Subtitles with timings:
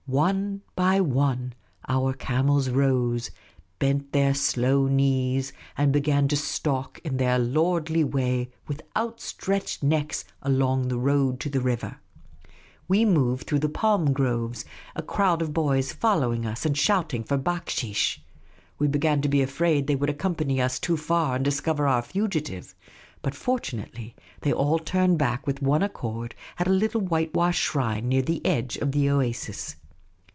[0.07, 1.53] One by one
[1.87, 3.31] the camels rose,
[3.79, 9.81] bent their slow knees, and began to stalk in their lordly way with out stretched
[9.83, 12.01] necks along the road to the river.
[12.89, 14.65] We moved through the palm groves,
[14.97, 18.19] a crowd of boys following us and 202 Miss Caylcy's Adventures shouting for backsheesh.
[18.79, 22.75] We began to be afraid they would accompany us too far and discover our fugitive;
[23.21, 27.61] but fortun ately they all turned back with one accord at a little white washed
[27.61, 29.77] shrine near the edge of the oasis.